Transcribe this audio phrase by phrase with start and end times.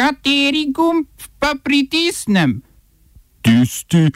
[0.00, 1.04] Kateri gumb
[1.38, 2.62] pa pritisnem?
[3.44, 4.08] Tisti,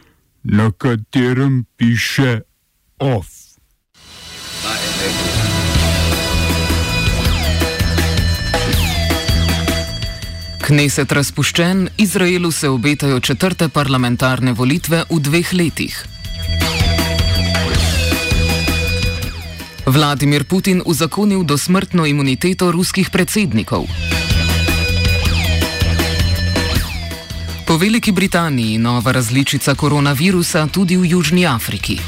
[0.43, 2.41] na katerem piše
[2.99, 3.29] OF.
[10.65, 16.01] Kneset razpuščen, Izraelu se obetajo četrte parlamentarne volitve v dveh letih.
[19.87, 24.14] Vladimir Putin uzakonil dosmrtno imuniteto ruskih predsednikov.
[27.75, 31.99] Po Veliki Britaniji nova različica koronavirusa tudi v Južni Afriki.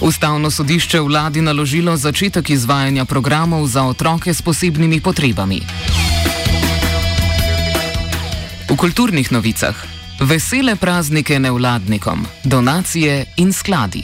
[0.00, 5.60] Ustavno sodišče vladi naložilo začetek izvajanja programov za otroke s posebnimi potrebami.
[8.70, 9.86] V kulturnih novicah
[10.20, 14.02] vesele praznike nevladnikom, donacije in skladi.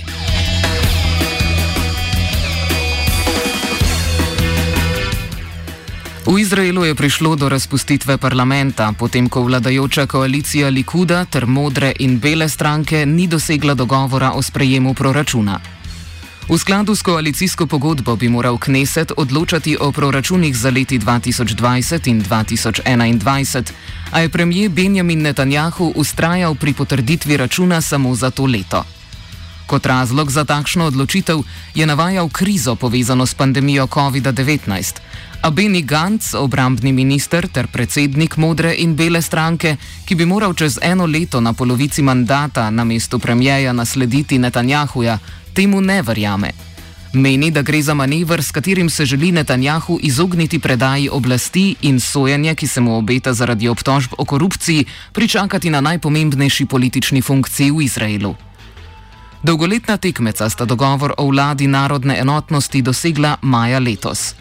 [6.23, 12.19] V Izraelu je prišlo do razpustitve parlamenta, potem ko vladajoča koalicija Likuda ter modre in
[12.23, 15.59] bele stranke ni dosegla dogovora o sprejemu proračuna.
[16.49, 22.23] V skladu s koalicijsko pogodbo bi moral Kneset odločati o proračunih za leti 2020 in
[22.23, 23.73] 2021,
[24.13, 28.85] a je premijer Benjamin Netanjahu ustrajal pri potrditvi računa samo za to leto.
[29.67, 31.39] Kot razlog za takšno odločitev
[31.75, 35.01] je navajal krizo povezano s pandemijo COVID-19,
[35.43, 39.77] a Beni Gantz, obrambni minister ter predsednik modre in bele stranke,
[40.07, 45.19] ki bi moral čez eno leto na polovici mandata na mestu premijeja naslediti Netanjahuja,
[45.53, 46.53] temu ne verjame.
[47.13, 52.55] Meni, da gre za manevr, s katerim se želi Netanjahu izogniti predaji oblasti in sojenje,
[52.55, 58.35] ki se mu obeta zaradi obtožb o korupciji, pričakati na najpomembnejši politični funkciji v Izraelu.
[59.43, 64.35] Dolgoletna tekmeca sta dogovor o vladi narodne enotnosti dosegla maja letos.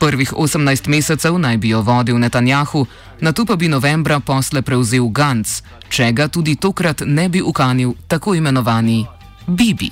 [0.00, 2.86] Prvih 18 mesecev naj bi jo vodil Netanjahu,
[3.20, 5.60] na to pa bi novembra posle prevzel Gantz,
[5.92, 9.04] če ga tudi tokrat ne bi ukanil tako imenovani
[9.46, 9.90] Bibi.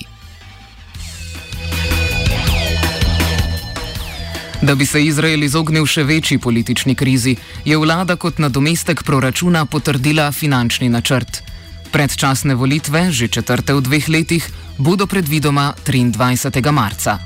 [4.62, 10.32] Da bi se Izrael izognil še večji politični krizi, je vlada kot nadomestek proračuna potrdila
[10.32, 11.42] finančni načrt.
[11.92, 16.72] Predčasne volitve, že četrte v dveh letih, bodo predvidoma 23.
[16.72, 17.18] marca.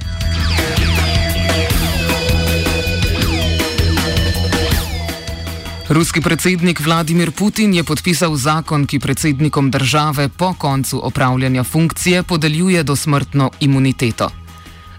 [5.92, 12.82] Ruski predsednik Vladimir Putin je podpisal zakon, ki predsednikom države po koncu opravljanja funkcije podeljuje
[12.82, 14.30] dosmrtno imuniteto.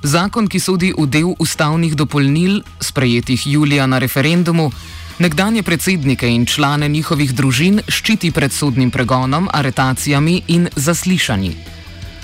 [0.03, 4.71] Zakon, ki sodi v del ustavnih dopolnil, sprejetih julija na referendumu,
[5.19, 11.55] nekdanje predsednike in člane njihovih družin ščiti pred sodnim pregonom, aretacijami in zaslišanji.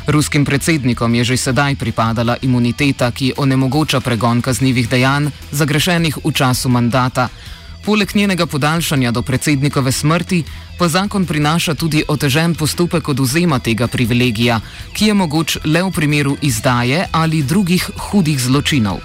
[0.08, 6.70] Ruskim predsednikom je že sedaj pripadala imuniteta, ki onemogoča pregon kaznjivih dejanj, zagrešenih v času
[6.70, 7.30] mandata.
[7.86, 10.44] Poleg njenega podaljšanja do predsednikove smrti
[10.80, 14.60] pa zakon prinaša tudi otežen postopek oduzema tega privilegija,
[14.94, 19.00] ki je mogoč le v primeru izdaje ali drugih hudih zločinov.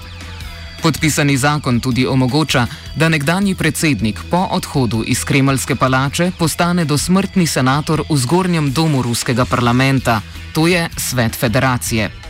[0.83, 8.03] Podpisani zakon tudi omogoča, da nekdani predsednik po odhodu iz Kremljske palače postane dosmrtni senator
[8.11, 10.21] v zgornjem domu ruskega parlamenta,
[10.53, 12.24] to je Svet federacije.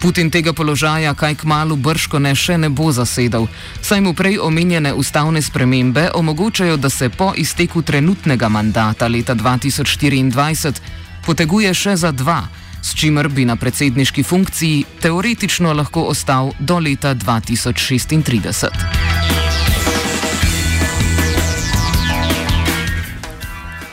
[0.00, 3.46] Putin tega položaja kaj k malu brško ne še ne bo zasedal,
[3.82, 10.80] saj mu prej omenjene ustavne spremembe omogočajo, da se po izteku trenutnega mandata leta 2024
[11.26, 12.42] poteguje še za dva,
[12.82, 19.25] s čimer bi na predsedniški funkciji teoretično lahko ostal do leta 2036.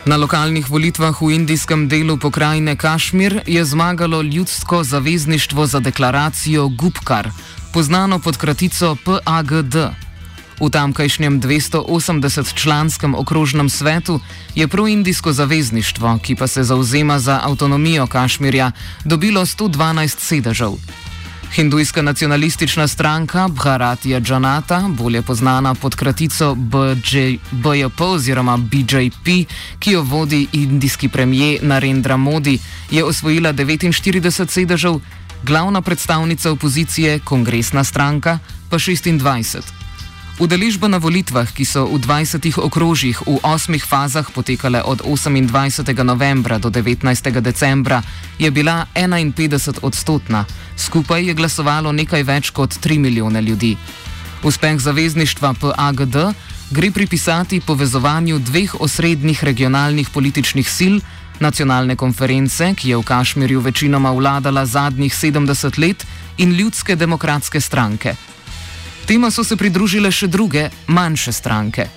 [0.03, 7.31] Na lokalnih volitvah v indijskem delu pokrajine Kašmir je zmagalo ljudsko zavezništvo za deklaracijo Gupkar,
[7.81, 9.75] znano pod kratico PAGD.
[10.59, 14.19] V tamkajšnjem 280-članskem okrožnem svetu
[14.56, 18.72] je proindijsko zavezništvo, ki pa se zauzema za avtonomijo Kašmirja,
[19.06, 21.03] dobilo 112 sedežev.
[21.53, 27.18] Hindujska nacionalistična stranka Bharatija Janata, bolje znana pod kratico BJ,
[27.51, 29.50] BJP oziroma BJP,
[29.80, 32.60] ki jo vodi indijski premijer Narendra Modi,
[32.92, 35.00] je osvojila 49 sedežev,
[35.44, 38.39] glavna predstavnica opozicije, kongresna stranka,
[38.69, 39.82] pa 26.
[40.41, 45.94] Udeležba na volitvah, ki so v 20 okrožjih v osmih fazah potekale od 28.
[46.01, 47.06] novembra do 19.
[47.38, 48.01] decembra,
[48.41, 50.50] je bila 51 odstotna.
[50.74, 53.77] Skupaj je glasovalo nekaj več kot 3 milijone ljudi.
[54.41, 56.18] Uspeh zavezništva PAGD
[56.74, 60.95] gre pripisati povezovanju dveh osrednjih regionalnih političnih sil,
[61.39, 66.06] nacionalne konference, ki je v Kašmirju večinoma vladala zadnjih 70 let,
[66.38, 68.15] in ljudske demokratske stranke.
[69.06, 71.88] Tema so se pridružile še druge, manjše stranke.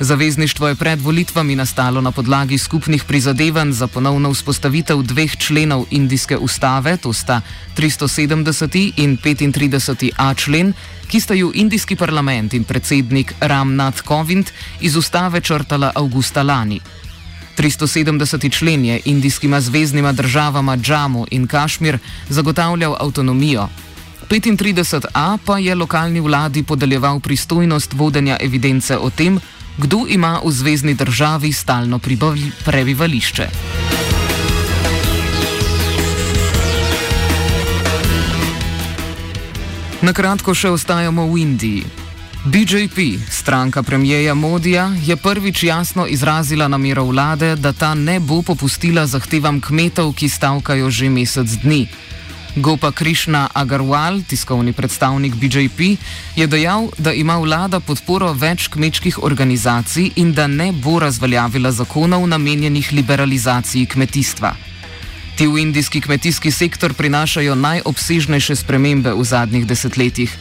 [0.00, 6.36] Zavezništvo je pred volitvami nastalo na podlagi skupnih prizadevanj za ponovno vzpostavitev dveh členov indijske
[6.36, 7.40] ustave, to sta
[7.76, 8.92] 370.
[8.96, 10.72] in 35a člen,
[11.08, 16.80] ki sta ju indijski parlament in predsednik Ram Nath Kovind iz ustave črtala avgusta lani.
[17.56, 18.52] 370.
[18.52, 21.98] člen je indijskima zvezdnima državama Džamu in Kašmir
[22.28, 23.68] zagotavljal avtonomijo.
[24.30, 29.40] 35a pa je lokalni vladi podeljeval pristojnost vodenja evidence o tem,
[29.76, 31.98] kdo ima v zvezdni državi stalno
[32.64, 33.48] prebivališče.
[40.02, 41.84] Na kratko še ostajamo v Indiji.
[42.44, 49.06] BJP, stranka premijeja Modija, je prvič jasno izrazila namero vlade, da ta ne bo popustila
[49.06, 51.88] zahtevam kmetov, ki stavkajo že mesec dni.
[52.56, 55.96] Gopa Krišna Agarwal, tiskovni predstavnik BJP,
[56.36, 62.26] je dejal, da ima vlada podporo več kmečkih organizacij in da ne bo razveljavila zakonov
[62.26, 64.54] namenjenih liberalizaciji kmetijstva.
[65.38, 70.34] Ti v indijski kmetijski sektor prinašajo najobsežnejše spremembe v zadnjih desetletjih.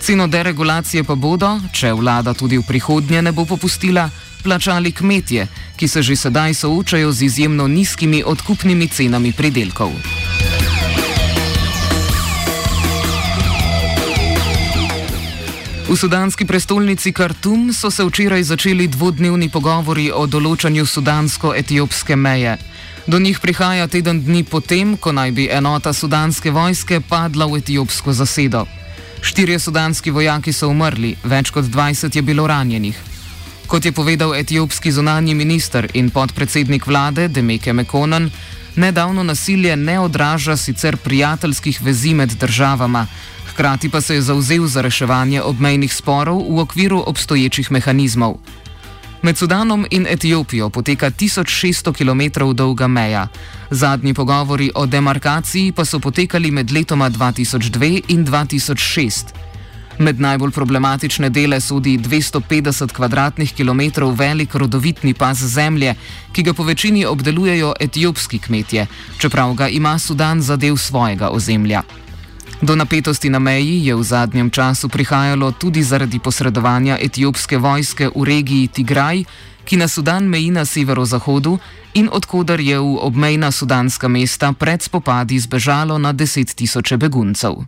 [0.00, 4.06] Ceno deregulacije pa bodo, če vlada tudi v prihodnje ne bo popustila,
[4.46, 10.17] plačali kmetje, ki se že sedaj soočajo z izjemno nizkimi odkupnimi cenami pridelkov.
[15.88, 22.58] V sudanski prestolnici Khartoum so se včeraj začeli dvodnevni pogovori o določanju sudansko-etiopske meje.
[23.08, 28.12] Do njih prihaja teden dni potem, ko naj bi enota sudanske vojske padla v etiopsko
[28.12, 28.66] zasedo.
[29.24, 33.00] Štirje sudanski vojaki so umrli, več kot 20 je bilo ranjenih.
[33.64, 38.28] Kot je povedal etiopski zunanji minister in podpredsednik vlade Demeke Mekonan,
[38.76, 43.06] nedavno nasilje ne odraža sicer prijateljskih vezi med državama,
[43.58, 48.38] hkrati pa se je zauzel za reševanje obmejnih sporov v okviru obstoječih mehanizmov.
[49.22, 53.28] Med Sudanom in Etiopijo poteka 1600 km dolga meja.
[53.70, 59.26] Zadnji pogovori o demarkaciji pa so potekali med letoma 2002 in 2006.
[59.98, 62.94] Med najbolj problematične dele sodi 250
[63.58, 65.94] km2 velik rodovitni pas zemlje,
[66.32, 68.86] ki ga po večini obdelujejo etiopski kmetje,
[69.18, 71.82] čeprav ga ima Sudan za del svojega ozemlja.
[72.62, 78.24] Do napetosti na meji je v zadnjem času prihajalo tudi zaradi posredovanja etiopske vojske v
[78.24, 79.22] regiji Tigraj,
[79.64, 81.58] ki na Sudan meji na severozahodu
[81.94, 87.62] in odkudar je v obmejna sudanska mesta pred spopadi zbežalo na deset tisoče beguncev.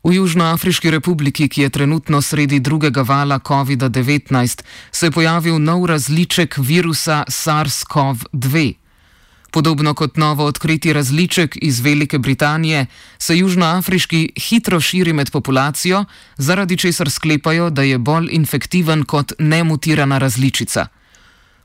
[0.00, 6.56] V Južnoafriški republiki, ki je trenutno sredi drugega vala COVID-19, se je pojavil nov različek
[6.56, 8.79] virusa SARS-CoV-2.
[9.50, 12.86] Podobno kot novo odkriti različek iz Velike Britanije,
[13.18, 16.04] se južnoafriški hitro širi med populacijo,
[16.36, 20.86] zaradi česar sklepajo, da je bolj infektiven kot nemutirana različica.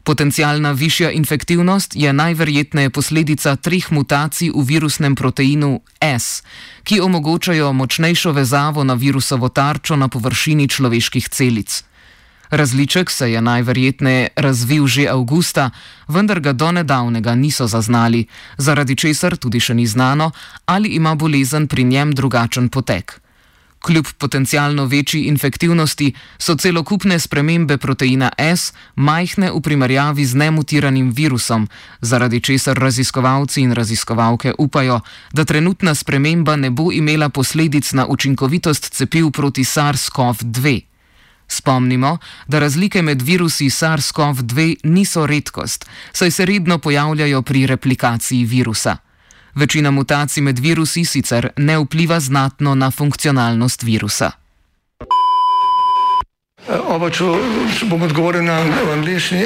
[0.05, 6.43] Potencijalna višja infektivnost je najverjetneje posledica treh mutacij v virusnem proteinu S,
[6.83, 11.83] ki omogočajo močnejšo vezavo na virusovo tarčo na površini človeških celic.
[12.55, 15.69] Različek se je najverjetneje razvil že avgusta,
[16.07, 20.31] vendar ga do nedavnega niso zaznali, zaradi česar tudi še ni znano,
[20.65, 23.19] ali ima bolezen pri njem drugačen potek.
[23.83, 31.67] Kljub potencialno večji infektivnosti so celokupne spremembe proteina S majhne v primerjavi z nemutiranim virusom,
[32.01, 35.01] zaradi česar raziskovalci in raziskovalke upajo,
[35.33, 40.94] da trenutna sprememba ne bo imela posledic na učinkovitost cepiv proti SARS-CoV-2.
[41.47, 48.97] Spomnimo, da razlike med virusi SARS-CoV-2 niso redkost, saj se redno pojavljajo pri replikaciji virusa.
[49.55, 54.31] Večina mutacij med virusi sicer ne vpliva znatno na funkcionalnost virusa.
[56.89, 57.23] Oba, če
[57.85, 58.57] bom odgovoril na
[58.93, 59.45] angliški.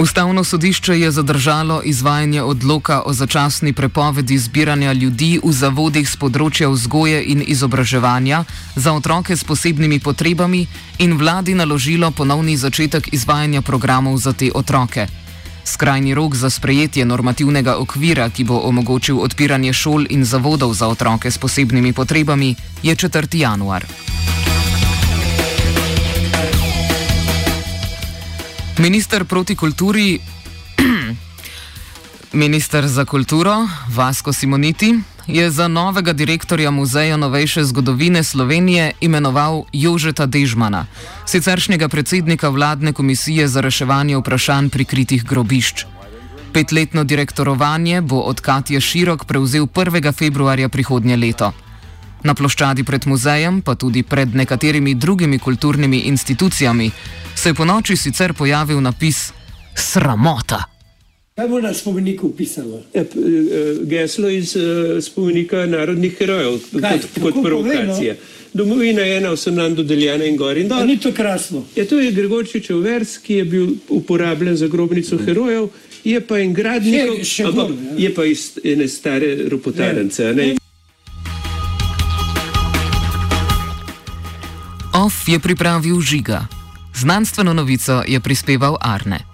[0.00, 6.70] Ustavno sodišče je zadržalo izvajanje odloka o začasni prepovedi zbiranja ljudi v zavodih z področja
[6.72, 8.38] vzgoje in izobraževanja
[8.76, 10.62] za otroke s posebnimi potrebami
[11.04, 15.04] in vladi naložilo ponovni začetek izvajanja programov za te otroke.
[15.64, 21.28] Skrajni rok za sprejetje normativnega okvira, ki bo omogočil odpiranje šol in zavodov za otroke
[21.30, 23.36] s posebnimi potrebami, je 4.
[23.36, 23.84] januar.
[28.78, 30.18] Minister proti kulturi,
[32.32, 34.94] minister za kulturo Vasko Simoniti
[35.26, 40.86] je za novega direktorja Muzeja novejše zgodovine Slovenije imenoval Jožeta Dežmana,
[41.26, 45.84] siceršnjega predsednika vladne komisije za reševanje vprašanj prikritih grobišč.
[46.52, 50.12] Petletno direktorovanje bo od Katja Širok prevzel 1.
[50.12, 51.52] februarja prihodnje leto.
[52.24, 56.90] Na ploščadi pred muzejem, pa tudi pred nekaterimi drugimi kulturnimi institucijami,
[57.34, 59.30] se je po noči sicer pojavil napis
[59.74, 60.64] Sramota.
[61.40, 62.82] Kaj bo na spomeniku pisalo?
[62.94, 63.04] E,
[63.88, 68.14] geslo iz uh, spomenika narodnih herojev, Kaj, kot, kot provokacija.
[68.52, 70.84] Domovina je ena, vsem nam dodeljena in gor in dol.
[70.86, 71.64] Ni to krasno.
[71.76, 75.24] Ja, to je Gregorčičev vers, ki je bil uporabljen za grobnico mm.
[75.24, 75.68] herojev,
[76.04, 77.08] je pa en gradnik,
[77.54, 77.98] bolj, ja.
[77.98, 80.34] je pa iz ene stare ropotarence.
[85.00, 86.44] OF je pripravil žiga.
[86.94, 89.29] Znanstveno novico je prispeval Arne.